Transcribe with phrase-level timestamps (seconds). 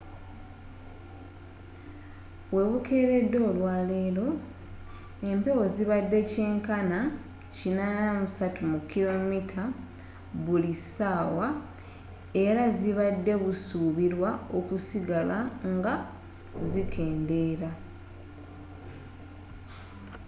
[2.55, 4.27] webukeeredde olwaleero
[5.29, 6.97] empewo zibadde kyenkana
[7.57, 11.01] 83 km/h
[12.45, 15.37] era zibadde busuubirwa okusigala
[15.75, 15.93] nga
[16.69, 17.71] zikendeera